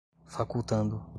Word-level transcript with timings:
facultando 0.27 1.05